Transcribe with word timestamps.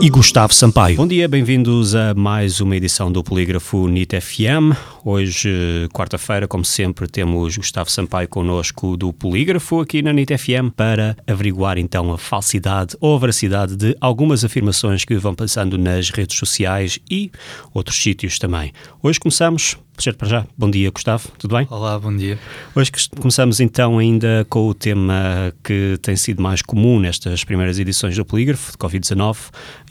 e 0.00 0.08
Gustavo 0.08 0.54
Sampaio. 0.54 0.96
Bom 0.96 1.06
dia, 1.06 1.28
bem-vindos 1.28 1.94
a 1.94 2.14
mais 2.14 2.58
uma 2.58 2.74
edição 2.74 3.12
do 3.12 3.22
Polígrafo 3.22 3.86
NIT 3.86 4.18
FM. 4.18 4.74
Hoje, 5.04 5.88
quarta-feira, 5.92 6.48
como 6.48 6.64
sempre, 6.64 7.06
temos 7.06 7.58
Gustavo 7.58 7.90
Sampaio 7.90 8.26
connosco 8.26 8.96
do 8.96 9.12
Polígrafo 9.12 9.78
aqui 9.78 10.00
na 10.00 10.10
NIT 10.10 10.38
FM 10.38 10.72
para 10.74 11.14
averiguar 11.26 11.76
então 11.76 12.10
a 12.12 12.16
falsidade 12.16 12.96
ou 12.98 13.14
a 13.14 13.18
veracidade 13.18 13.76
de 13.76 13.94
algumas 14.00 14.42
afirmações 14.42 15.04
que 15.04 15.18
vão 15.18 15.34
passando 15.34 15.76
nas 15.76 16.08
redes 16.08 16.38
sociais 16.38 16.98
e 17.10 17.30
outros 17.74 18.02
sítios 18.02 18.38
também. 18.38 18.72
Hoje 19.02 19.20
começamos 19.20 19.76
Certo, 20.00 20.16
para 20.16 20.28
já. 20.28 20.46
Bom 20.56 20.70
dia, 20.70 20.90
Gustavo. 20.90 21.28
Tudo 21.36 21.54
bem? 21.54 21.66
Olá, 21.68 21.98
bom 21.98 22.16
dia. 22.16 22.38
Hoje 22.74 22.90
começamos 23.20 23.60
então 23.60 23.98
ainda 23.98 24.46
com 24.48 24.66
o 24.66 24.72
tema 24.72 25.52
que 25.62 25.98
tem 26.00 26.16
sido 26.16 26.42
mais 26.42 26.62
comum 26.62 26.98
nestas 26.98 27.44
primeiras 27.44 27.78
edições 27.78 28.16
do 28.16 28.24
Polígrafo, 28.24 28.72
de 28.72 28.78
Covid-19, 28.78 29.36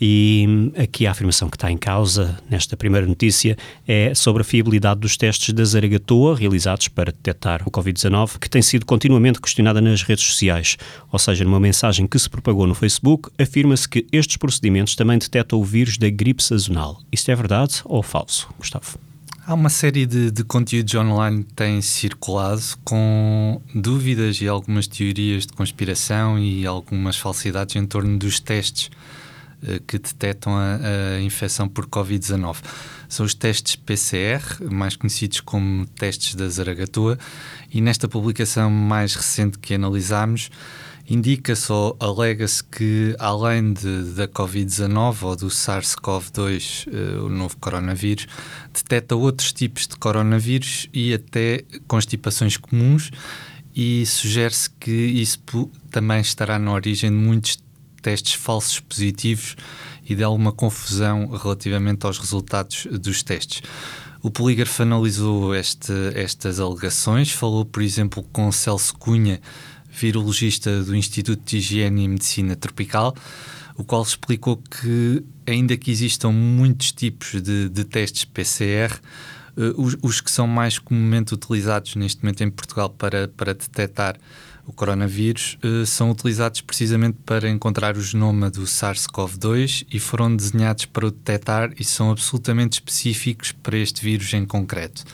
e 0.00 0.72
aqui 0.78 1.06
a 1.06 1.10
afirmação 1.10 1.50
que 1.50 1.56
está 1.56 1.70
em 1.70 1.76
causa 1.76 2.38
nesta 2.48 2.74
primeira 2.74 3.06
notícia 3.06 3.56
é 3.86 4.14
sobre 4.14 4.40
a 4.40 4.44
fiabilidade 4.44 5.00
dos 5.00 5.16
testes 5.16 5.52
da 5.52 5.62
Zaragatoa 5.62 6.34
realizados 6.36 6.88
para 6.88 7.12
detectar 7.12 7.62
o 7.66 7.70
Covid-19, 7.70 8.38
que 8.38 8.48
tem 8.48 8.62
sido 8.62 8.86
continuamente 8.86 9.40
questionada 9.40 9.80
nas 9.80 10.02
redes 10.02 10.24
sociais. 10.24 10.78
Ou 11.12 11.18
seja, 11.18 11.44
numa 11.44 11.60
mensagem 11.60 12.06
que 12.06 12.18
se 12.18 12.30
propagou 12.30 12.66
no 12.66 12.74
Facebook, 12.74 13.28
afirma-se 13.38 13.86
que 13.86 14.06
estes 14.10 14.38
procedimentos 14.38 14.94
também 14.94 15.18
detectam 15.18 15.58
o 15.58 15.64
vírus 15.64 15.98
da 15.98 16.08
gripe 16.08 16.42
sazonal. 16.42 17.02
Isto 17.12 17.30
é 17.30 17.34
verdade 17.34 17.82
ou 17.84 18.02
falso, 18.02 18.48
Gustavo? 18.58 18.98
Há 19.46 19.52
uma 19.52 19.68
série 19.68 20.06
de, 20.06 20.30
de 20.30 20.44
conteúdos 20.44 20.94
online 20.94 21.44
que 21.44 21.52
têm 21.52 21.82
circulado 21.82 22.62
com 22.84 23.60
dúvidas 23.74 24.40
e 24.40 24.48
algumas 24.48 24.86
teorias 24.86 25.44
de 25.44 25.52
conspiração 25.52 26.38
e 26.38 26.64
algumas 26.64 27.16
falsidades 27.16 27.76
em 27.76 27.84
torno 27.84 28.16
dos 28.16 28.38
testes 28.40 28.90
que 29.86 29.98
detectam 29.98 30.56
a, 30.56 30.78
a 31.16 31.20
infecção 31.20 31.68
por 31.68 31.86
Covid-19. 31.86 32.58
São 33.08 33.26
os 33.26 33.34
testes 33.34 33.76
PCR, 33.76 34.42
mais 34.70 34.96
conhecidos 34.96 35.40
como 35.40 35.86
testes 35.86 36.34
da 36.34 36.48
Zaragatoa, 36.48 37.18
e 37.72 37.80
nesta 37.80 38.08
publicação 38.08 38.70
mais 38.70 39.14
recente 39.14 39.58
que 39.58 39.74
analisámos, 39.74 40.50
indica-se 41.08 41.72
ou 41.72 41.96
alega-se 41.98 42.62
que, 42.62 43.16
além 43.18 43.72
de, 43.72 44.12
da 44.14 44.28
Covid-19 44.28 45.22
ou 45.22 45.36
do 45.36 45.48
SARS-CoV-2, 45.48 46.86
uh, 46.86 47.24
o 47.24 47.28
novo 47.28 47.56
coronavírus, 47.56 48.28
detecta 48.72 49.16
outros 49.16 49.52
tipos 49.52 49.88
de 49.88 49.96
coronavírus 49.96 50.88
e 50.94 51.12
até 51.12 51.64
constipações 51.88 52.56
comuns, 52.56 53.10
e 53.74 54.06
sugere-se 54.06 54.70
que 54.70 54.90
isso 54.90 55.40
também 55.90 56.20
estará 56.20 56.58
na 56.58 56.72
origem 56.72 57.10
de 57.10 57.16
muitos 57.16 57.58
testes 58.00 58.34
falsos 58.34 58.80
positivos 58.80 59.56
e 60.08 60.14
de 60.14 60.22
alguma 60.22 60.52
confusão 60.52 61.28
relativamente 61.28 62.04
aos 62.04 62.18
resultados 62.18 62.86
dos 62.90 63.22
testes. 63.22 63.62
O 64.22 64.30
polígrafo 64.30 64.82
analisou 64.82 65.54
este, 65.54 65.92
estas 66.14 66.60
alegações, 66.60 67.30
falou, 67.30 67.64
por 67.64 67.82
exemplo, 67.82 68.22
com 68.32 68.52
Celso 68.52 68.94
Cunha, 68.96 69.40
virologista 69.90 70.82
do 70.82 70.94
Instituto 70.94 71.42
de 71.44 71.56
Higiene 71.56 72.04
e 72.04 72.08
Medicina 72.08 72.54
Tropical, 72.54 73.14
o 73.76 73.84
qual 73.84 74.02
explicou 74.02 74.58
que, 74.58 75.24
ainda 75.46 75.76
que 75.76 75.90
existam 75.90 76.30
muitos 76.30 76.92
tipos 76.92 77.40
de, 77.40 77.68
de 77.68 77.84
testes 77.84 78.24
PCR, 78.24 79.00
os, 79.76 79.96
os, 80.02 80.20
que 80.20 80.30
são 80.30 80.46
mais 80.46 80.78
comumente 80.78 81.34
utilizados 81.34 81.94
neste 81.96 82.22
momento 82.22 82.42
em 82.42 82.50
Portugal 82.50 82.90
para, 82.90 83.28
para 83.28 83.52
detectar 83.52 84.16
o 84.70 84.72
coronavírus 84.72 85.58
uh, 85.64 85.84
são 85.84 86.10
utilizados 86.10 86.60
precisamente 86.60 87.18
para 87.26 87.48
encontrar 87.50 87.96
o 87.96 88.00
genoma 88.00 88.48
do 88.48 88.62
SARS-CoV-2 88.62 89.86
e 89.90 89.98
foram 89.98 90.34
desenhados 90.34 90.84
para 90.86 91.06
o 91.06 91.10
detectar 91.10 91.72
e 91.78 91.84
são 91.84 92.10
absolutamente 92.10 92.74
específicos 92.74 93.50
para 93.50 93.76
este 93.76 94.02
vírus 94.02 94.32
em 94.32 94.46
concreto. 94.46 95.04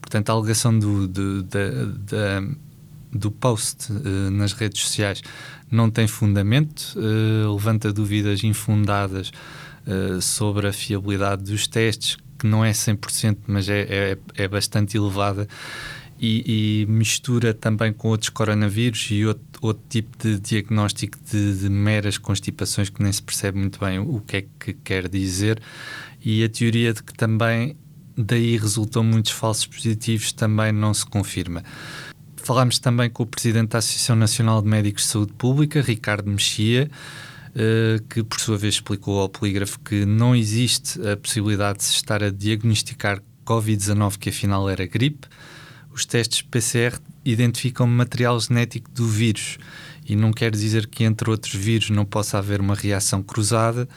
Portanto, 0.00 0.30
a 0.30 0.32
alegação 0.32 0.78
do, 0.78 1.08
do, 1.08 1.42
da, 1.42 2.40
do 3.12 3.30
post 3.32 3.92
uh, 3.92 4.30
nas 4.30 4.52
redes 4.52 4.82
sociais 4.82 5.22
não 5.68 5.90
tem 5.90 6.06
fundamento, 6.06 6.94
uh, 6.96 7.52
levanta 7.52 7.92
dúvidas 7.92 8.44
infundadas 8.44 9.30
sobre 10.20 10.68
a 10.68 10.72
fiabilidade 10.74 11.42
dos 11.42 11.66
testes, 11.66 12.16
que 12.40 12.46
não 12.46 12.64
é 12.64 12.70
100%, 12.72 13.36
mas 13.46 13.68
é, 13.68 13.80
é, 13.80 14.18
é 14.34 14.48
bastante 14.48 14.96
elevada, 14.96 15.46
e, 16.18 16.82
e, 16.82 16.86
mistura 16.86 17.54
também 17.54 17.92
com 17.92 18.08
outros 18.08 18.28
coronavírus 18.28 19.08
e 19.10 19.24
outro, 19.24 19.44
outro 19.62 19.82
tipo 19.88 20.18
de 20.18 20.38
diagnóstico 20.38 21.18
de, 21.30 21.60
de, 21.60 21.68
meras 21.70 22.18
constipações 22.18 22.90
que 22.90 23.02
nem 23.02 23.10
se 23.10 23.22
percebe 23.22 23.58
muito 23.58 23.80
bem 23.80 23.98
o 23.98 24.20
que 24.20 24.36
é 24.36 24.44
que 24.58 24.74
quer 24.74 25.08
dizer, 25.08 25.62
e 26.22 26.44
a 26.44 26.48
teoria 26.48 26.92
de 26.92 27.02
que 27.02 27.14
também 27.14 27.74
daí 28.16 28.56
resultam 28.56 29.02
muitos 29.02 29.32
falsos 29.32 29.66
positivos 29.66 30.32
também 30.32 30.72
não 30.72 30.92
se 30.92 31.06
confirma. 31.06 31.62
Falámos 32.36 32.78
também 32.78 33.08
com 33.08 33.22
o 33.22 33.26
presidente 33.26 33.70
da 33.70 33.78
Associação 33.78 34.16
Nacional 34.16 34.60
de 34.60 34.68
Médicos 34.68 35.04
de 35.04 35.08
Saúde 35.10 35.32
Pública, 35.34 35.80
Ricardo 35.80 36.30
Mexia, 36.30 36.90
que 38.08 38.22
por 38.22 38.38
sua 38.40 38.56
vez 38.56 38.74
explicou 38.74 39.20
ao 39.20 39.28
polígrafo 39.28 39.80
que 39.80 40.04
não 40.04 40.34
existe 40.36 41.00
a 41.06 41.16
possibilidade 41.16 41.78
de 41.78 41.84
se 41.84 41.94
estar 41.94 42.22
a 42.22 42.30
diagnosticar 42.30 43.20
Covid-19, 43.44 44.18
que 44.18 44.28
afinal 44.28 44.68
era 44.68 44.86
gripe. 44.86 45.26
Os 45.92 46.06
testes 46.06 46.42
PCR 46.42 46.98
identificam 47.24 47.86
material 47.86 48.38
genético 48.38 48.90
do 48.92 49.06
vírus 49.06 49.58
e 50.06 50.14
não 50.14 50.32
quer 50.32 50.52
dizer 50.52 50.86
que 50.86 51.04
entre 51.04 51.28
outros 51.28 51.54
vírus 51.54 51.90
não 51.90 52.04
possa 52.04 52.38
haver 52.38 52.60
uma 52.60 52.74
reação 52.74 53.22
cruzada, 53.22 53.88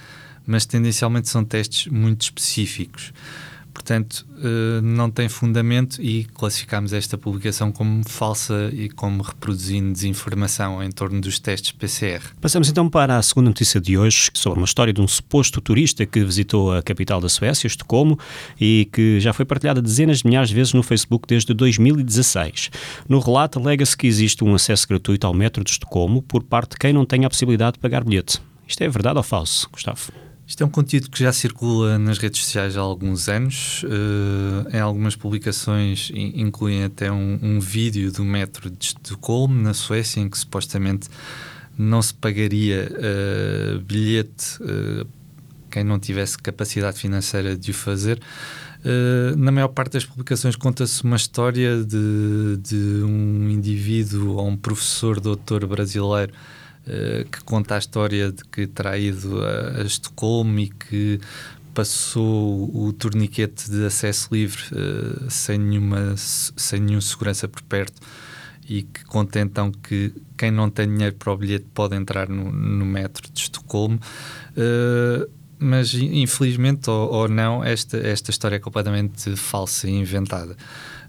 mas 0.46 0.66
tendencialmente 0.66 1.30
são 1.30 1.46
testes 1.46 1.92
muito 1.92 2.24
específicos. 2.24 3.14
Portanto, 3.74 4.26
eh, 4.38 4.82
não 4.82 5.10
tem 5.10 5.28
fundamento 5.28 6.02
e 6.02 6.26
classificamos 6.26 6.94
esta 6.94 7.18
publicação 7.18 7.72
como 7.72 8.08
falsa 8.08 8.70
e 8.72 8.88
como 8.88 9.24
reproduzindo 9.24 9.92
desinformação 9.92 10.84
em 10.84 10.92
torno 10.92 11.20
dos 11.20 11.40
testes 11.40 11.72
PCR. 11.72 12.22
Passamos 12.40 12.70
então 12.70 12.88
para 12.88 13.18
a 13.18 13.22
segunda 13.22 13.50
notícia 13.50 13.82
de 13.82 13.98
hoje, 13.98 14.30
sobre 14.34 14.60
uma 14.60 14.66
história 14.66 14.94
de 14.94 15.02
um 15.02 15.08
suposto 15.08 15.60
turista 15.60 16.06
que 16.06 16.24
visitou 16.24 16.74
a 16.74 16.84
capital 16.84 17.20
da 17.20 17.28
Suécia, 17.28 17.66
Estocolmo, 17.68 18.18
e 18.60 18.88
que 18.94 19.20
já 19.20 19.34
foi 19.34 19.44
partilhada 19.44 19.82
dezenas 19.82 20.20
de 20.20 20.28
milhares 20.28 20.50
de 20.50 20.56
vezes 20.56 20.74
no 20.74 20.84
Facebook 20.84 21.28
desde 21.28 21.54
2016. 21.54 22.70
No 23.10 23.20
relato, 23.20 23.60
alega-se 23.60 23.98
que 23.98 24.06
existe 24.06 24.44
um 24.44 24.54
acesso 24.54 24.88
gratuito 24.88 25.26
ao 25.26 25.34
metro 25.34 25.64
de 25.64 25.72
Estocolmo 25.72 26.22
por 26.22 26.44
parte 26.44 26.72
de 26.72 26.78
quem 26.78 26.94
não 26.94 27.06
tem 27.06 27.26
a 27.26 27.30
possibilidade 27.30 27.74
de 27.74 27.80
pagar 27.80 28.04
bilhete. 28.04 28.40
Isto 28.68 28.84
é 28.84 28.90
verdade 28.90 29.18
ou 29.18 29.24
falso, 29.24 29.68
Gustavo? 29.72 30.12
Isto 30.46 30.62
é 30.62 30.66
um 30.66 30.70
conteúdo 30.70 31.10
que 31.10 31.20
já 31.24 31.32
circula 31.32 31.98
nas 31.98 32.18
redes 32.18 32.44
sociais 32.44 32.76
há 32.76 32.82
alguns 32.82 33.30
anos. 33.30 33.84
Uh, 33.84 34.76
em 34.76 34.80
algumas 34.80 35.16
publicações 35.16 36.12
incluem 36.14 36.84
até 36.84 37.12
um, 37.12 37.40
um, 37.42 37.60
vídeo 37.60 38.12
do 38.12 38.26
metro 38.26 38.70
de 38.70 38.86
Estocolmo, 38.88 39.54
na 39.54 39.74
Suécia, 39.74 40.20
em 40.20 40.30
que 40.30 40.38
supostamente 40.38 41.08
não 41.78 42.02
se 42.02 42.14
pagaria 42.14 42.92
uh, 42.92 43.80
bilhete 43.80 44.62
uh, 44.62 45.08
quem 45.72 45.84
não 45.84 45.98
tivesse 45.98 46.38
capacidade 46.38 47.00
financeira 47.00 47.56
de 47.56 47.72
o 47.72 47.74
fazer. 47.74 48.20
na 49.36 49.52
maior 49.52 49.70
parte 49.70 49.94
das 49.94 50.06
publicações 50.06 50.56
conta-se 50.56 51.04
uma 51.04 51.16
história 51.16 51.84
de, 51.84 52.58
de 52.62 53.04
um 53.04 53.50
indivíduo 53.50 54.36
ou 54.36 54.48
um 54.48 54.56
professor 54.56 55.20
doutor 55.20 55.66
brasileiro 55.66 56.32
eh, 56.86 57.26
que 57.32 57.42
conta 57.44 57.76
a 57.76 57.78
história 57.78 58.32
de 58.32 58.44
que 58.44 58.68
terá 58.68 58.98
ido 58.98 59.42
a, 59.44 59.82
a 59.82 59.84
Estocolmo 59.84 60.60
e 60.60 60.70
que 60.70 61.20
passou 61.74 62.70
o 62.76 62.94
torniquete 62.94 63.72
de 63.72 63.86
acesso 63.86 64.28
livre 64.32 64.62
uh, 64.72 65.30
sem, 65.30 65.58
nenhuma, 65.58 66.14
sem 66.18 66.80
nenhuma 66.80 67.02
segurança 67.02 67.48
por 67.48 67.62
perto 67.64 68.00
e 68.68 68.84
que 68.84 69.04
conta 69.06 69.40
então 69.40 69.72
que 69.72 70.14
quem 70.38 70.52
não 70.52 70.70
tem 70.70 70.88
dinheiro 70.88 71.16
para 71.16 71.34
o 71.34 71.38
bilhete 71.38 71.66
pode 71.74 71.96
entrar 71.96 72.30
no, 72.30 72.52
no 72.52 72.86
metro 72.86 73.30
de 73.32 73.40
Estocolmo. 73.40 74.00
Uh, 74.52 75.30
mas 75.58 75.94
infelizmente 75.94 76.90
ou, 76.90 77.10
ou, 77.10 77.28
não, 77.30 77.64
esta, 77.64 77.98
esta 77.98 78.30
história 78.30 78.58
é 78.58 78.60
completamente 78.60 79.36
falsa 79.38 79.88
e 79.88 79.92
inventada. 79.92 80.58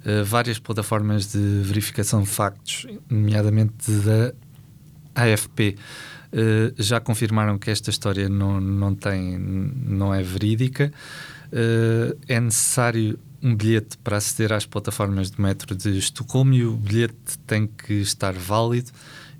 Uh, 0.07 0.25
várias 0.25 0.59
plataformas 0.59 1.33
de 1.33 1.63
verificação 1.63 2.23
de 2.23 2.29
factos, 2.29 2.87
nomeadamente 3.11 3.91
da 3.91 4.33
AFP 5.15 5.77
uh, 6.33 6.75
já 6.77 7.01
confirmaram 7.01 7.59
que 7.59 7.71
esta 7.71 7.91
história 7.91 8.29
não, 8.29 8.61
não, 8.61 8.95
tem, 8.95 9.39
não 9.39 10.13
é 10.13 10.23
verídica. 10.23 10.93
Uh, 11.53 12.19
é 12.27 12.41
necessário 12.41 13.19
um 13.43 13.55
bilhete 13.55 13.99
para 13.99 14.17
aceder 14.17 14.53
às 14.53 14.65
plataformas 14.65 15.31
de 15.31 15.41
metro 15.41 15.75
de 15.75 15.97
Estocolmo 15.99 16.55
e 16.55 16.65
o 16.65 16.73
bilhete 16.77 17.39
tem 17.47 17.67
que 17.67 17.95
estar 17.95 18.33
válido. 18.33 18.91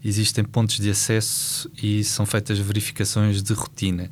Existem 0.05 0.45
pontos 0.45 0.77
de 0.77 0.91
acesso 0.91 1.71
e 1.83 2.05
são 2.05 2.27
feitas 2.27 2.59
verificações 2.59 3.43
de 3.43 3.55
rotina. 3.55 4.11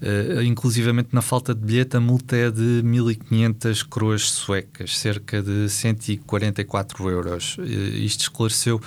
Uh, 0.00 0.42
inclusivamente 0.42 1.08
na 1.12 1.22
falta 1.22 1.54
de 1.54 1.60
bilhete, 1.64 1.96
a 1.96 2.00
multa 2.00 2.36
é 2.36 2.50
de 2.50 2.82
1.500 2.84 3.82
coroas 3.88 4.28
suecas, 4.28 4.98
cerca 4.98 5.42
de 5.42 5.70
144 5.70 7.10
euros. 7.10 7.56
Uh, 7.56 7.62
isto 7.64 8.20
esclareceu 8.22 8.80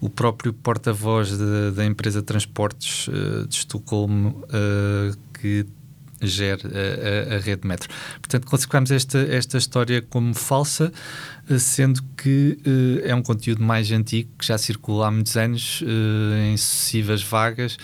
o 0.00 0.10
próprio 0.10 0.52
porta-voz 0.52 1.36
da 1.74 1.84
empresa 1.84 2.20
de 2.20 2.26
transportes 2.26 3.06
uh, 3.08 3.46
de 3.46 3.54
Estocolmo, 3.54 4.42
que 5.40 5.64
gere 6.20 6.62
a, 6.64 7.34
a, 7.34 7.36
a, 7.36 7.38
rede 7.38 7.64
metro. 7.64 7.88
Portanto, 8.20 8.44
classificamos 8.48 8.90
esta, 8.90 9.18
esta 9.18 9.56
história 9.56 10.02
como 10.02 10.34
falsa, 10.34 10.92
sendo 11.60 12.02
que 12.16 12.58
é 13.04 13.14
um 13.14 13.22
conteúdo 13.22 13.62
mais 13.62 13.92
antigo, 13.92 14.28
que 14.36 14.44
já 14.44 14.58
circula 14.58 15.06
há 15.06 15.10
muitos 15.12 15.36
anos, 15.36 15.80
em 16.44 16.56
sucessivas 16.56 17.22
vagas 17.22 17.78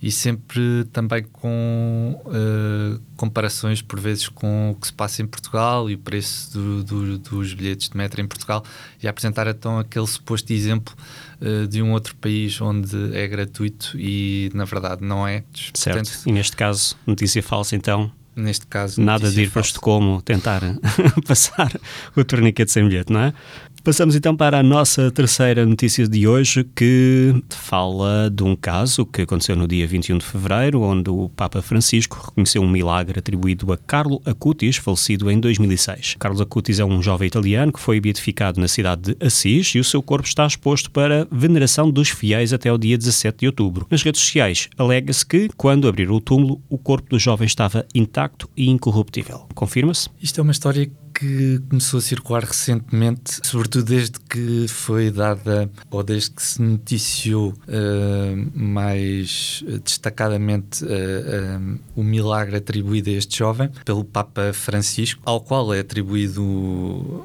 e 0.00 0.12
sempre 0.12 0.84
também 0.92 1.24
com 1.24 2.20
uh, 2.26 3.00
comparações 3.16 3.82
por 3.82 3.98
vezes 3.98 4.28
com 4.28 4.70
o 4.70 4.74
que 4.76 4.86
se 4.86 4.92
passa 4.92 5.22
em 5.22 5.26
Portugal 5.26 5.90
e 5.90 5.94
o 5.94 5.98
preço 5.98 6.52
do, 6.52 6.84
do, 6.84 7.18
dos 7.18 7.52
bilhetes 7.52 7.88
de 7.88 7.96
metro 7.96 8.20
em 8.20 8.26
Portugal 8.26 8.64
e 9.02 9.08
apresentar 9.08 9.46
então 9.48 9.78
aquele 9.78 10.06
suposto 10.06 10.52
exemplo 10.52 10.94
uh, 11.40 11.66
de 11.66 11.82
um 11.82 11.92
outro 11.92 12.14
país 12.16 12.60
onde 12.60 13.16
é 13.16 13.26
gratuito 13.26 13.96
e 13.98 14.50
na 14.54 14.64
verdade 14.64 15.04
não 15.04 15.26
é. 15.26 15.42
Certo, 15.74 15.96
Portanto, 15.96 16.22
e 16.26 16.32
neste 16.32 16.56
caso 16.56 16.96
notícia 17.06 17.42
falsa 17.42 17.74
então 17.74 18.12
neste 18.38 18.66
caso. 18.66 19.00
Nada 19.02 19.30
de 19.30 19.42
ir 19.42 19.50
para 19.50 19.62
Estocolmo 19.62 20.22
tentar 20.22 20.62
passar 21.26 21.72
o 22.16 22.24
torniquete 22.24 22.70
sem 22.70 22.88
bilhete, 22.88 23.12
não 23.12 23.20
é? 23.20 23.34
Passamos 23.82 24.16
então 24.16 24.36
para 24.36 24.58
a 24.58 24.62
nossa 24.62 25.10
terceira 25.10 25.64
notícia 25.64 26.06
de 26.06 26.26
hoje, 26.26 26.64
que 26.76 27.34
fala 27.48 28.30
de 28.30 28.42
um 28.42 28.54
caso 28.54 29.06
que 29.06 29.22
aconteceu 29.22 29.56
no 29.56 29.66
dia 29.66 29.86
21 29.86 30.18
de 30.18 30.24
fevereiro, 30.24 30.82
onde 30.82 31.08
o 31.08 31.28
Papa 31.30 31.62
Francisco 31.62 32.20
reconheceu 32.26 32.60
um 32.60 32.68
milagre 32.68 33.18
atribuído 33.18 33.72
a 33.72 33.76
Carlo 33.78 34.20
Acutis, 34.26 34.76
falecido 34.76 35.30
em 35.30 35.40
2006. 35.40 36.16
Carlo 36.18 36.42
Acutis 36.42 36.78
é 36.78 36.84
um 36.84 37.00
jovem 37.02 37.28
italiano 37.28 37.72
que 37.72 37.80
foi 37.80 38.00
beatificado 38.00 38.60
na 38.60 38.68
cidade 38.68 39.14
de 39.14 39.26
Assis 39.26 39.74
e 39.74 39.78
o 39.78 39.84
seu 39.84 40.02
corpo 40.02 40.26
está 40.26 40.46
exposto 40.46 40.90
para 40.90 41.26
veneração 41.30 41.90
dos 41.90 42.10
fiéis 42.10 42.52
até 42.52 42.70
o 42.72 42.76
dia 42.76 42.98
17 42.98 43.38
de 43.38 43.46
outubro. 43.46 43.86
Nas 43.90 44.02
redes 44.02 44.20
sociais, 44.20 44.68
alega-se 44.76 45.24
que, 45.24 45.48
quando 45.56 45.88
abriram 45.88 46.14
o 46.14 46.20
túmulo, 46.20 46.60
o 46.68 46.76
corpo 46.76 47.10
do 47.10 47.18
jovem 47.18 47.46
estava 47.46 47.86
intacto 47.94 48.50
e 48.56 48.68
incorruptível. 48.68 49.46
Confirma-se? 49.54 50.08
Isto 50.20 50.40
é 50.40 50.42
uma 50.42 50.52
história 50.52 50.90
que 51.18 51.58
começou 51.68 51.98
a 51.98 52.00
circular 52.00 52.44
recentemente, 52.44 53.40
sobretudo 53.42 53.86
desde 53.86 54.20
que 54.20 54.68
foi 54.68 55.10
dada, 55.10 55.68
ou 55.90 56.04
desde 56.04 56.30
que 56.30 56.40
se 56.40 56.62
noticiou 56.62 57.50
uh, 57.50 58.50
mais 58.54 59.64
destacadamente 59.82 60.84
uh, 60.84 60.86
uh, 60.86 61.78
o 61.96 62.04
milagre 62.04 62.58
atribuído 62.58 63.10
a 63.10 63.14
este 63.14 63.36
jovem 63.36 63.68
pelo 63.84 64.04
Papa 64.04 64.52
Francisco, 64.52 65.20
ao 65.24 65.40
qual 65.40 65.74
é 65.74 65.80
atribuído 65.80 66.40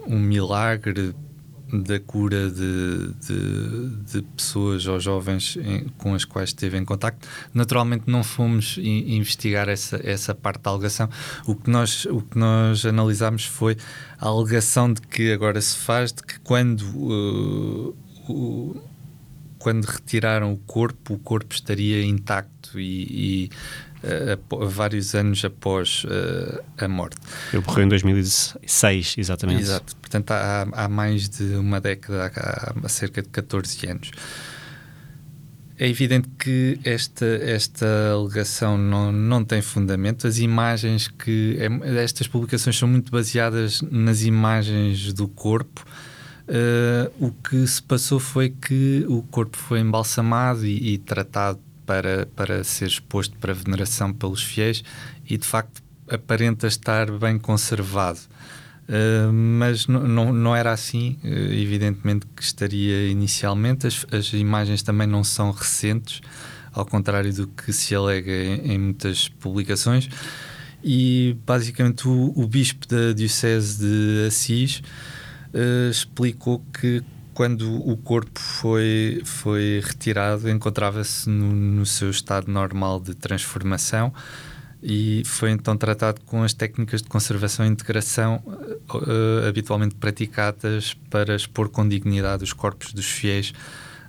um 0.08 0.20
milagre 0.20 1.14
da 1.82 2.00
cura 2.00 2.50
de, 2.50 3.14
de, 3.26 3.90
de, 4.12 4.22
pessoas 4.22 4.86
ou 4.86 5.00
jovens 5.00 5.58
em, 5.58 5.88
com 5.98 6.14
as 6.14 6.24
quais 6.24 6.50
esteve 6.50 6.78
em 6.78 6.86
contacto. 6.86 7.28
Naturalmente 7.54 8.04
não 8.08 8.24
fomos 8.24 8.78
in, 8.78 9.16
investigar 9.18 9.68
essa, 9.68 10.00
essa 10.04 10.36
parte 10.36 10.62
da 10.62 10.70
alegação. 10.70 11.10
O 11.48 11.56
que, 11.56 11.70
nós, 11.70 12.06
o 12.06 12.22
que 12.22 12.38
nós 12.38 12.86
analisámos 12.86 13.46
foi 13.46 13.76
a 14.20 14.28
alegação 14.28 14.94
de 14.94 15.02
que 15.02 15.32
agora 15.32 15.60
se 15.60 15.78
faz 15.78 16.14
de 16.14 16.22
que 16.22 16.40
quando 16.42 16.82
uh, 16.82 17.96
o, 18.30 18.82
quando 19.58 19.86
retiraram 19.86 20.54
o 20.54 20.58
corpo, 20.58 21.16
o 21.16 21.20
corpo 21.20 21.56
estaria 21.56 22.06
intacto 22.06 22.80
e, 22.80 23.48
e 23.48 23.50
uh, 24.04 24.68
vários 24.68 25.16
anos 25.16 25.44
após 25.44 26.04
uh, 26.04 26.64
a 26.78 26.88
morte. 26.88 27.18
Ele 27.52 27.64
morreu 27.66 27.86
em 27.86 27.90
2006, 27.90 29.16
exatamente. 29.18 29.62
Exato, 29.62 29.96
portanto 29.98 30.32
há, 30.32 30.68
há 30.72 30.88
mais 30.88 31.30
de 31.30 31.56
uma 31.56 31.80
década, 31.80 32.32
há, 32.36 32.74
há 32.84 32.90
cerca 32.90 33.22
de 33.22 33.30
14 33.30 33.88
anos. 33.88 34.12
É 35.78 35.88
evidente 35.90 36.30
que 36.38 36.80
esta, 36.84 37.26
esta 37.26 38.12
alegação 38.12 38.78
não, 38.78 39.12
não 39.12 39.44
tem 39.44 39.62
fundamento. 39.62 40.28
As 40.28 40.38
imagens 40.38 41.08
que. 41.08 41.58
É, 41.60 42.04
estas 42.04 42.28
publicações 42.28 42.78
são 42.78 42.88
muito 42.88 43.12
baseadas 43.12 43.82
nas 43.82 44.24
imagens 44.24 45.12
do 45.14 45.28
corpo. 45.28 45.84
Uh, 46.44 47.12
o 47.26 47.32
que 47.32 47.66
se 47.66 47.82
passou 47.82 48.20
foi 48.20 48.50
que 48.50 49.06
o 49.08 49.24
corpo 49.24 49.58
foi 49.58 49.80
embalsamado 49.80 50.66
e, 50.66 50.94
e 50.94 50.98
tratado 50.98 51.60
para, 51.86 52.26
para 52.36 52.64
ser 52.64 52.88
exposto 52.88 53.38
para 53.38 53.54
veneração 53.54 54.14
pelos 54.14 54.44
fiéis 54.44 54.84
e 55.30 55.38
de 55.38 55.46
facto 55.46 55.82
aparenta 56.10 56.68
estar 56.68 57.12
bem 57.12 57.38
conservado. 57.38 58.20
Uh, 58.84 59.32
mas 59.32 59.88
não, 59.88 60.34
não 60.34 60.54
era 60.54 60.74
assim, 60.74 61.18
uh, 61.24 61.54
evidentemente 61.54 62.26
que 62.36 62.44
estaria 62.44 63.08
inicialmente. 63.08 63.88
As, 63.88 64.06
as, 64.12 64.34
imagens 64.34 64.84
também 64.84 65.08
não 65.08 65.24
são 65.24 65.52
recentes, 65.52 66.22
ao 66.74 66.86
contrário 66.86 67.34
do 67.34 67.48
que 67.48 67.72
se 67.72 67.96
alega 67.96 68.32
em, 68.32 68.74
em 68.74 68.78
muitas 68.78 69.30
publicações. 69.30 70.10
E 70.84 71.38
basicamente 71.46 72.08
o, 72.10 72.34
o, 72.36 72.46
bispo 72.46 72.86
da 72.86 73.14
Diocese 73.14 73.80
de 73.80 74.28
Assis 74.28 74.82
uh, 75.54 75.90
explicou 75.90 76.62
que 76.78 77.02
quando 77.34 77.76
o 77.90 77.98
corpo 77.98 78.40
foi, 78.40 79.22
foi 79.26 79.82
retirado, 79.84 80.50
encontrava-se 80.50 81.30
no, 81.30 81.52
no, 81.54 81.86
seu 81.86 82.10
estado 82.10 82.52
normal 82.52 83.00
de 83.00 83.16
transformação 83.16 84.14
e 84.82 85.24
foi 85.26 85.52
então 85.52 85.78
tratado 85.78 86.22
com 86.22 86.44
as 86.44 86.54
técnicas 86.54 87.02
de 87.02 87.08
conservação 87.08 87.66
e 87.66 87.70
integração 87.70 88.44
uh, 88.46 89.48
habitualmente 89.48 89.96
praticadas 89.96 90.94
para 91.10 91.36
expor 91.36 91.70
com 91.70 91.88
dignidade 91.88 92.44
os 92.44 92.54
corpos 92.54 92.94
dos 92.94 93.06
fiéis 93.06 93.54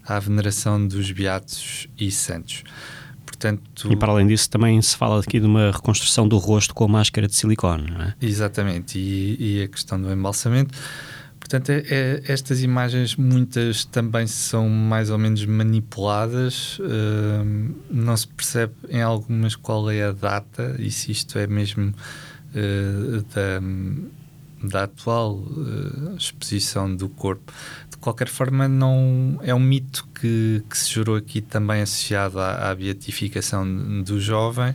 à 0.05 0.19
veneração 0.19 0.87
dos 0.87 1.11
beatos 1.11 1.89
e 1.99 2.11
santos. 2.11 2.65
Portanto, 3.25 3.91
e 3.91 3.97
para 3.97 4.13
além 4.13 4.27
disso, 4.27 4.49
também 4.51 4.81
se 4.81 4.97
fala 4.97 5.21
aqui 5.21 5.41
de 5.41 5.47
uma 5.47 5.71
reconstrução 5.71 6.27
do 6.29 6.37
rosto 6.39 6.75
com 6.75 6.87
máscara 6.87 7.27
de 7.27 7.35
silicone, 7.35 7.91
não 7.91 8.03
é? 8.03 8.15
Exatamente, 8.21 8.99
e, 8.99 9.59
e 9.59 9.63
a 9.63 9.69
questão 9.69 10.01
do 10.01 10.13
embalsamento. 10.13 10.75
Portanto, 11.45 11.69
é, 11.69 11.83
é, 11.91 12.23
estas 12.27 12.63
imagens, 12.63 13.17
muitas 13.17 13.85
também 13.85 14.27
são 14.27 14.67
mais 14.67 15.11
ou 15.11 15.19
menos 15.19 15.45
manipuladas, 15.45 16.79
uh, 16.79 17.75
não 17.91 18.17
se 18.17 18.27
percebe 18.29 18.73
em 18.89 19.03
algumas 19.03 19.55
qual 19.55 19.91
é 19.91 20.05
a 20.05 20.13
data 20.13 20.75
e 20.79 20.91
se 20.91 21.13
isto 21.13 21.39
é 21.39 21.47
mesmo 21.47 21.91
uh, 21.91 23.23
da, 23.35 24.69
da 24.69 24.85
atual 24.85 25.35
uh, 25.35 26.17
exposição 26.17 26.97
do 26.97 27.11
corpo. 27.11 27.53
De 27.91 27.99
qualquer 27.99 28.29
forma, 28.29 28.67
não 28.67 29.39
é 29.43 29.55
um 29.55 29.61
mito 29.61 30.09
que, 30.19 30.65
que 30.67 30.79
se 30.79 30.95
jurou 30.95 31.15
aqui 31.15 31.43
também 31.43 31.83
associado 31.83 32.41
à, 32.41 32.71
à 32.71 32.75
beatificação 32.75 34.03
do 34.03 34.19
jovem. 34.19 34.75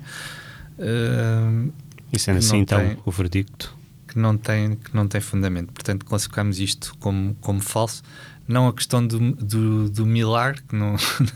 e 2.14 2.20
sendo 2.20 2.38
assim, 2.38 2.58
então, 2.58 2.78
tem... 2.78 2.98
o 3.04 3.10
verdicto? 3.10 3.79
Que 4.10 4.18
não 4.18 4.36
tem, 4.36 4.76
que 4.76 4.96
não 4.96 5.08
tem 5.08 5.22
fundamento. 5.22 5.72
Portanto, 5.72 6.04
classificamos 6.06 6.60
isto 6.60 6.96
como, 7.00 7.36
como 7.36 7.62
falso. 7.62 8.02
Não 8.48 8.68
a 8.68 8.74
questão 8.74 9.06
do, 9.06 9.20
do, 9.34 9.90
do 9.90 10.06
milagre, 10.06 10.62
que 10.68 10.76
não, 10.76 10.96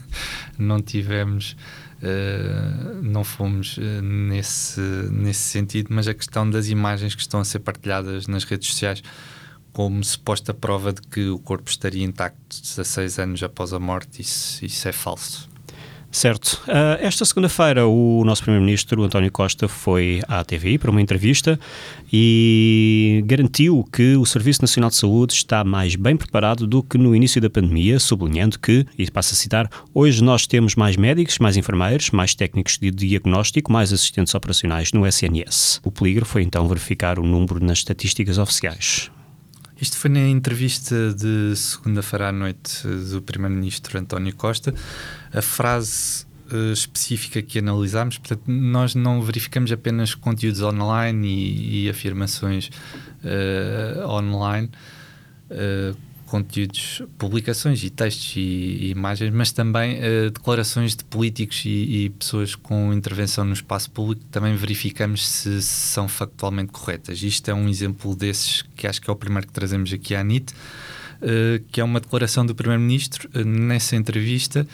não 0.58 0.82
tivemos, 0.82 1.56
uh, 2.01 3.03
não 3.03 3.24
fomos 3.24 3.77
uh, 3.77 4.01
nesse, 4.01 4.82
nesse 5.12 5.42
sentido, 5.42 5.89
mas 5.92 6.08
a 6.08 6.13
questão 6.13 6.50
das 6.50 6.70
imagens 6.70 7.13
que 7.13 7.22
estão 7.22 7.39
a 7.39 7.46
ser 7.46 7.60
partilhadas 7.60 8.25
nas 8.25 8.44
redes 8.44 8.70
sociais 8.70 9.03
como 9.72 10.03
suposta 10.03 10.53
prova 10.53 10.94
de 10.94 11.01
que 11.01 11.30
o 11.30 11.39
corpo 11.39 11.70
estaria 11.70 12.03
intacto 12.03 12.62
16 12.62 13.20
anos 13.20 13.44
após 13.44 13.74
a 13.74 13.80
morte, 13.80 14.22
isso, 14.22 14.63
isso 14.63 14.88
é 14.88 14.92
falso. 14.92 15.52
Certo. 16.13 16.62
Uh, 16.67 16.96
esta 17.00 17.25
segunda-feira, 17.25 17.88
o 17.88 18.24
nosso 18.24 18.43
Primeiro-Ministro, 18.43 19.01
António 19.01 19.32
Costa, 19.32 19.67
foi 19.67 20.22
à 20.27 20.43
TV 20.43 20.77
para 20.77 20.91
uma 20.91 21.01
entrevista 21.01 21.60
e 22.13 23.24
garantiu 23.25 23.84
que 23.91 24.15
o 24.15 24.24
Serviço 24.24 24.62
Nacional 24.62 24.91
de 24.91 24.96
Saúde 24.96 25.34
está 25.34 25.63
mais 25.63 25.96
bem 25.96 26.15
preparado 26.15 26.67
do 26.67 26.84
que 26.84 27.00
no 27.00 27.15
início 27.15 27.41
da 27.41 27.50
pandemia, 27.50 27.98
sublinhando 27.98 28.60
que, 28.60 28.86
e 28.96 29.10
passo 29.10 29.34
a 29.34 29.36
citar, 29.36 29.67
hoje 29.91 30.24
nós 30.24 30.46
temos 30.46 30.75
mais 30.75 30.96
médicos, 30.96 31.39
mais 31.39 31.58
enfermeiros, 31.58 32.12
mais 32.12 32.36
técnicos 32.36 32.77
de 32.77 32.91
diagnóstico, 32.91 33.72
mais 33.72 33.91
assistentes 33.91 34.36
operacionais 34.36 34.93
no 34.93 35.08
SNS. 35.08 35.82
O 35.84 35.91
polígrafo 35.91 36.34
foi 36.34 36.43
então 36.43 36.67
verificar 36.67 37.17
o 37.17 37.24
número 37.24 37.60
nas 37.60 37.79
estatísticas 37.79 38.38
oficiais. 38.38 39.10
Isto 39.83 39.97
foi 39.97 40.09
na 40.09 40.21
entrevista 40.29 41.13
de 41.13 41.53
segunda-feira 41.57 42.29
à 42.29 42.31
noite 42.31 42.87
do 42.87 43.21
Primeiro-Ministro 43.21 43.99
António 43.99 44.33
Costa. 44.33 44.73
A 45.33 45.41
frase 45.41 46.25
uh, 46.53 46.71
específica 46.71 47.41
que 47.41 47.59
analisamos. 47.59 48.17
Portanto, 48.17 48.43
nós 48.47 48.95
não 48.95 49.21
verificamos 49.21 49.73
apenas 49.73 50.15
conteúdos 50.15 50.61
online 50.61 51.27
e, 51.27 51.83
e 51.83 51.89
afirmações 51.89 52.69
uh, 53.25 54.07
online, 54.07 54.69
uh, 55.51 55.97
conteúdos, 56.33 57.03
publicações 57.15 57.83
e 57.83 57.91
textos 57.91 58.33
e, 58.35 58.39
e 58.39 58.89
imagens, 58.89 59.31
mas 59.31 59.51
também 59.51 59.99
declarações 60.33 60.95
de 60.95 61.03
políticos 61.03 61.61
e, 61.63 62.05
e, 62.05 62.09
pessoas 62.09 62.55
com 62.55 62.91
intervenção 62.91 63.45
no 63.45 63.53
espaço 63.53 63.91
público. 63.91 64.25
Também 64.31 64.55
verificamos 64.55 65.27
se, 65.27 65.61
são 65.61 66.07
factualmente 66.07 66.71
corretas. 66.71 67.21
Isto 67.21 67.51
é 67.51 67.53
um 67.53 67.69
exemplo 67.69 68.15
desses 68.15 68.63
que 68.75 68.87
acho 68.87 68.99
que 68.99 69.07
é 69.11 69.13
o 69.13 69.15
primeiro 69.15 69.45
que 69.45 69.53
trazemos 69.53 69.93
aqui 69.93 70.15
à 70.15 70.23
NIT. 70.23 70.55
que 71.71 71.79
é 71.79 71.83
uma 71.83 71.99
declaração 71.99 72.43
do 72.43 72.55
Primeiro-Ministro 72.55 73.29
nessa 73.45 73.95
entrevista 73.95 74.67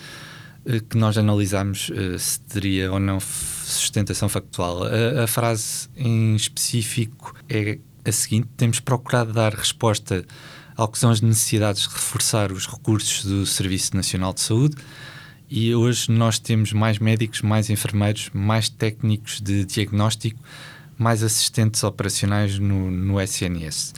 eh, 0.66 0.80
que 0.88 0.98
nós 0.98 1.18
analisamos 1.18 1.90
uh, 1.90 2.18
se 2.18 2.40
teria 2.42 2.92
ou 2.92 3.00
não 3.00 3.20
sustentação 3.20 4.30
factual. 4.30 4.84
A, 5.24 5.28
frase 5.28 5.90
em 5.96 6.36
específico 6.36 7.36
é 7.50 7.80
a 8.06 8.12
seguinte: 8.12 8.48
temos 8.58 8.80
procurado 8.80 9.34
dar 9.34 9.54
resposta 9.54 10.26
ao 10.80 10.88
que 10.88 10.98
são 10.98 11.12
as 11.12 11.20
necessidades 11.20 11.82
de 11.82 11.90
reforçar 11.90 12.54
os 12.54 12.66
recursos 12.66 13.26
do 13.26 13.46
Serviço 13.46 13.98
Nacional 13.98 14.34
de 14.34 14.40
Saúde. 14.40 14.78
E 15.50 15.76
hoje 15.76 16.10
nós 16.10 16.40
temos 16.40 16.72
mais 16.72 17.00
médicos, 17.00 17.42
mais 17.42 17.70
enfermeiros, 17.70 18.30
mais 18.34 18.70
técnicos 18.70 19.42
de 19.42 19.66
diagnóstico, 19.66 20.40
mais 20.98 21.22
assistentes 21.22 21.84
operacionais 21.84 22.58
no, 22.58 22.90
no 22.90 23.20
SNS. 23.20 23.94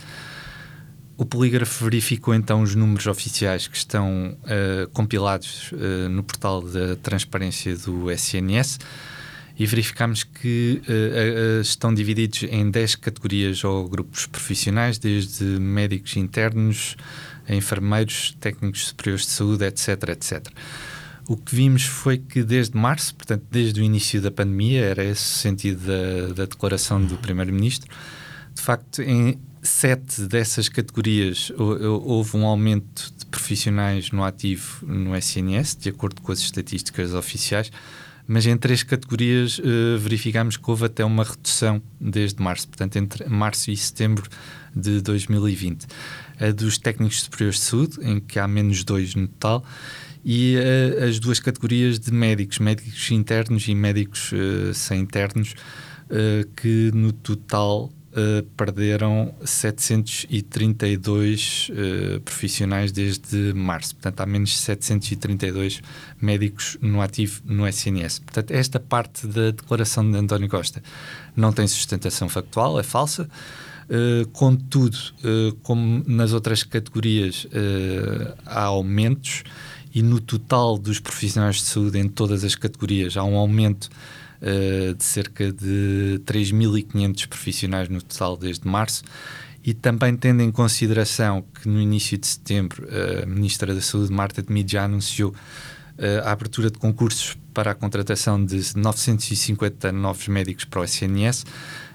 O 1.16 1.24
polígrafo 1.24 1.84
verificou 1.84 2.34
então 2.34 2.62
os 2.62 2.74
números 2.74 3.06
oficiais 3.06 3.68
que 3.68 3.76
estão 3.76 4.36
uh, 4.42 4.90
compilados 4.90 5.70
uh, 5.70 6.08
no 6.08 6.24
portal 6.24 6.62
da 6.62 6.96
transparência 6.96 7.76
do 7.76 8.10
SNS 8.10 8.80
e 9.58 9.66
verificamos 9.66 10.24
que 10.24 10.82
uh, 10.88 11.60
estão 11.60 11.92
divididos 11.92 12.44
em 12.44 12.70
10 12.70 12.96
categorias 12.96 13.64
ou 13.64 13.88
grupos 13.88 14.26
profissionais, 14.26 14.98
desde 14.98 15.44
médicos 15.44 16.16
internos, 16.16 16.96
enfermeiros, 17.48 18.36
técnicos 18.40 18.88
superiores 18.88 19.26
de 19.26 19.32
saúde, 19.32 19.64
etc, 19.64 20.08
etc. 20.08 20.48
O 21.28 21.36
que 21.36 21.54
vimos 21.54 21.84
foi 21.84 22.18
que 22.18 22.42
desde 22.42 22.76
março, 22.76 23.14
portanto 23.14 23.44
desde 23.50 23.80
o 23.80 23.84
início 23.84 24.20
da 24.20 24.30
pandemia, 24.30 24.80
era 24.84 25.04
esse 25.04 25.22
o 25.22 25.38
sentido 25.38 25.86
da, 25.86 26.34
da 26.34 26.44
declaração 26.46 27.04
do 27.04 27.16
Primeiro-Ministro, 27.16 27.90
de 28.54 28.60
facto, 28.60 29.02
em 29.02 29.38
sete 29.62 30.22
dessas 30.22 30.68
categorias 30.68 31.52
houve 31.56 32.36
um 32.36 32.44
aumento 32.44 33.12
de 33.16 33.24
profissionais 33.26 34.10
no 34.10 34.24
ativo 34.24 34.84
no 34.84 35.16
SNS, 35.16 35.76
de 35.76 35.88
acordo 35.88 36.20
com 36.20 36.32
as 36.32 36.40
estatísticas 36.40 37.14
oficiais, 37.14 37.70
mas 38.32 38.46
em 38.46 38.56
três 38.56 38.82
categorias 38.82 39.58
uh, 39.58 39.98
verificamos 39.98 40.56
que 40.56 40.70
houve 40.70 40.86
até 40.86 41.04
uma 41.04 41.22
redução 41.22 41.82
desde 42.00 42.42
março, 42.42 42.66
portanto, 42.66 42.96
entre 42.96 43.28
março 43.28 43.70
e 43.70 43.76
setembro 43.76 44.26
de 44.74 45.02
2020. 45.02 45.86
A 46.40 46.50
dos 46.50 46.78
técnicos 46.78 47.20
superiores 47.20 47.56
de 47.56 47.64
saúde, 47.66 47.98
em 48.00 48.18
que 48.20 48.38
há 48.38 48.48
menos 48.48 48.84
dois 48.84 49.14
no 49.14 49.28
total, 49.28 49.62
e 50.24 50.56
uh, 50.56 51.04
as 51.04 51.18
duas 51.18 51.40
categorias 51.40 51.98
de 51.98 52.10
médicos, 52.10 52.58
médicos 52.58 53.10
internos 53.10 53.68
e 53.68 53.74
médicos 53.74 54.32
uh, 54.32 54.72
sem 54.72 55.00
internos, 55.00 55.54
que 56.56 56.90
no 56.92 57.10
total 57.10 57.90
Uh, 58.14 58.42
perderam 58.58 59.34
732 59.42 61.70
uh, 61.70 62.20
profissionais 62.20 62.92
desde 62.92 63.54
março. 63.54 63.94
Portanto, 63.94 64.20
há 64.20 64.26
menos 64.26 64.58
732 64.58 65.80
médicos 66.20 66.76
no 66.82 67.00
ativo 67.00 67.40
no 67.46 67.66
SNS. 67.66 68.18
Portanto, 68.18 68.50
esta 68.50 68.78
parte 68.78 69.26
da 69.26 69.52
declaração 69.52 70.10
de 70.10 70.18
António 70.18 70.46
Costa 70.46 70.82
não 71.34 71.54
tem 71.54 71.66
sustentação 71.66 72.28
factual, 72.28 72.78
é 72.78 72.82
falsa. 72.82 73.30
Uh, 73.88 74.28
contudo, 74.28 74.98
como 75.62 76.04
nas 76.06 76.34
outras 76.34 76.62
categorias 76.62 77.46
há 78.44 78.64
aumentos 78.64 79.42
e 79.94 80.02
no 80.02 80.20
total 80.20 80.76
dos 80.76 81.00
profissionais 81.00 81.56
de 81.56 81.62
saúde 81.62 81.98
em 81.98 82.08
todas 82.08 82.44
as 82.44 82.54
categorias 82.54 83.16
há 83.16 83.24
um 83.24 83.36
aumento 83.36 83.88
uh, 84.42 84.94
de 84.94 85.04
cerca 85.04 85.52
de 85.52 86.20
3.500 86.24 87.28
profissionais 87.28 87.88
no 87.88 88.02
total 88.02 88.36
desde 88.36 88.66
março. 88.66 89.04
E 89.64 89.72
também 89.72 90.16
tendo 90.16 90.42
em 90.42 90.50
consideração 90.50 91.44
que 91.54 91.68
no 91.68 91.80
início 91.80 92.18
de 92.18 92.26
setembro 92.26 92.86
a 93.22 93.26
Ministra 93.26 93.72
da 93.72 93.80
Saúde, 93.80 94.12
Marta 94.12 94.42
Temido, 94.42 94.70
já 94.70 94.84
anunciou 94.84 95.30
uh, 95.30 96.26
a 96.26 96.32
abertura 96.32 96.70
de 96.70 96.78
concursos 96.78 97.38
para 97.54 97.70
a 97.70 97.74
contratação 97.74 98.44
de 98.44 98.76
950 98.76 99.92
novos 99.92 100.26
médicos 100.26 100.64
para 100.64 100.80
o 100.80 100.84
SNS, 100.84 101.44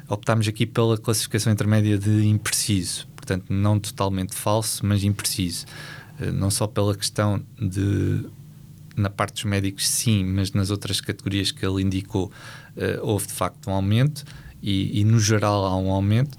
optámos 0.07 0.47
aqui 0.47 0.65
pela 0.65 0.97
classificação 0.97 1.51
intermédia 1.51 1.97
de 1.97 2.25
impreciso, 2.27 3.07
portanto, 3.15 3.45
não 3.49 3.77
totalmente 3.79 4.33
falso, 4.33 4.85
mas 4.85 5.03
impreciso. 5.03 5.65
Não 6.33 6.49
só 6.49 6.65
pela 6.65 6.95
questão 6.95 7.43
de 7.59 8.25
na 8.97 9.09
parte 9.09 9.35
dos 9.35 9.43
médicos, 9.45 9.87
sim, 9.87 10.25
mas 10.25 10.51
nas 10.51 10.69
outras 10.69 10.99
categorias 10.99 11.51
que 11.51 11.65
ele 11.65 11.81
indicou, 11.81 12.31
uh, 12.75 12.99
houve 13.01 13.27
de 13.27 13.33
facto 13.33 13.69
um 13.69 13.73
aumento 13.73 14.25
e, 14.61 14.99
e, 14.99 15.03
no 15.03 15.19
geral, 15.19 15.65
há 15.65 15.77
um 15.77 15.91
aumento. 15.91 16.37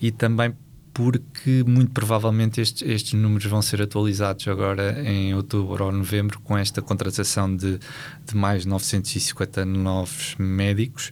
E 0.00 0.10
também 0.10 0.54
porque 0.94 1.64
muito 1.66 1.90
provavelmente 1.90 2.60
estes, 2.60 2.88
estes, 2.88 3.14
números 3.14 3.46
vão 3.46 3.60
ser 3.60 3.82
atualizados 3.82 4.46
agora 4.46 5.02
em 5.02 5.34
outubro 5.34 5.86
ou 5.86 5.92
novembro 5.92 6.38
com 6.40 6.56
esta 6.56 6.80
contratação 6.80 7.54
de, 7.54 7.80
de 8.24 8.36
mais 8.36 8.64
950 8.64 9.64
novos 9.64 10.36
médicos, 10.38 11.10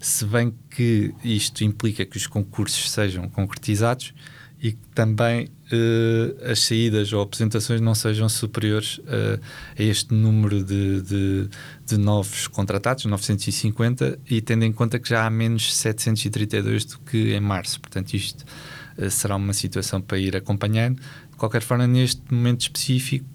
se 0.00 0.24
bem 0.24 0.54
que 0.70 1.14
isto 1.22 1.62
implica 1.62 2.06
que 2.06 2.16
os 2.16 2.26
concursos 2.26 2.90
sejam 2.90 3.28
concretizados 3.28 4.14
e 4.60 4.72
que 4.72 4.88
também 4.94 5.48
uh, 5.72 6.50
as 6.50 6.60
saídas 6.60 7.12
ou 7.12 7.22
apresentações 7.22 7.80
não 7.80 7.94
sejam 7.94 8.28
superiores 8.28 8.98
uh, 8.98 9.40
a 9.78 9.82
este 9.82 10.14
número 10.14 10.62
de, 10.62 11.02
de, 11.02 11.48
de, 11.86 11.98
novos 11.98 12.46
contratados, 12.46 13.04
950, 13.04 14.18
e 14.28 14.40
tendo 14.40 14.64
em 14.64 14.72
conta 14.72 14.98
que 14.98 15.08
já 15.08 15.26
há 15.26 15.30
menos 15.30 15.74
732 15.74 16.84
do 16.84 16.98
que 17.00 17.34
em 17.34 17.40
março. 17.40 17.80
Portanto, 17.80 18.14
isto 18.14 18.44
uh, 18.98 19.10
será 19.10 19.36
uma 19.36 19.52
situação 19.52 20.00
para 20.00 20.18
ir 20.18 20.36
acompanhando. 20.36 20.96
De 21.30 21.36
qualquer 21.36 21.62
forma, 21.62 21.86
neste 21.86 22.22
momento 22.32 22.62
específico, 22.62 23.26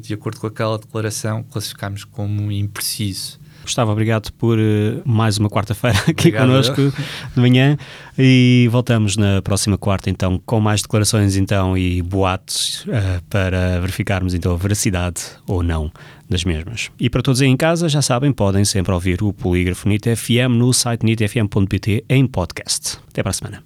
de 0.00 0.14
acordo 0.14 0.38
com 0.38 0.46
aquela 0.46 0.78
declaração, 0.78 1.42
classificamos 1.42 2.04
como 2.04 2.52
impreciso. 2.52 3.40
Gustavo, 3.66 3.90
obrigado 3.90 4.32
por 4.34 4.58
uh, 4.58 5.02
mais 5.04 5.38
uma 5.38 5.50
quarta-feira 5.50 5.98
aqui 6.08 6.28
obrigado. 6.28 6.46
connosco 6.46 6.92
de 7.34 7.40
manhã 7.40 7.76
e 8.16 8.68
voltamos 8.70 9.16
na 9.16 9.42
próxima 9.42 9.76
quarta 9.76 10.08
então 10.08 10.40
com 10.46 10.60
mais 10.60 10.82
declarações 10.82 11.36
então 11.36 11.76
e 11.76 12.00
boatos 12.00 12.84
uh, 12.84 13.22
para 13.28 13.80
verificarmos 13.80 14.34
então 14.34 14.52
a 14.52 14.56
veracidade 14.56 15.20
ou 15.48 15.62
não 15.62 15.90
das 16.30 16.44
mesmas. 16.44 16.90
E 16.98 17.10
para 17.10 17.22
todos 17.22 17.40
aí 17.40 17.48
em 17.48 17.56
casa, 17.56 17.88
já 17.88 18.02
sabem, 18.02 18.32
podem 18.32 18.64
sempre 18.64 18.92
ouvir 18.92 19.22
o 19.22 19.32
Polígrafo 19.32 19.88
NIT 19.88 20.14
FM 20.14 20.50
no 20.50 20.72
site 20.72 21.04
nitfm.pt 21.04 22.04
em 22.08 22.26
podcast. 22.26 22.98
Até 23.08 23.22
para 23.22 23.30
a 23.30 23.32
semana. 23.32 23.62